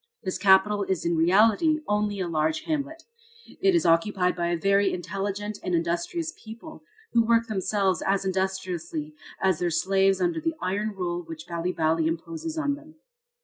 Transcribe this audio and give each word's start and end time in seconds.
This 0.23 0.39
capital 0.39 0.81
is 0.81 1.05
in 1.05 1.15
reality 1.15 1.79
only 1.87 2.19
a 2.19 2.27
large 2.27 2.61
hamlet. 2.61 3.03
It 3.61 3.75
is 3.75 3.85
occupied 3.85 4.35
by 4.35 4.47
a 4.47 4.57
very 4.57 4.91
intelligent 4.91 5.59
and 5.61 5.75
industrious 5.75 6.33
people, 6.43 6.81
who 7.13 7.21
work 7.23 7.45
themselves 7.45 8.01
as 8.01 8.25
industriously 8.25 9.13
as 9.39 9.59
their 9.59 9.69
slaves 9.69 10.19
under 10.19 10.41
the 10.41 10.55
iron 10.59 10.95
rule 10.95 11.21
which 11.21 11.45
Bali 11.45 11.71
Bali 11.71 12.07
imposes 12.07 12.57
on 12.57 12.73
them. 12.73 12.95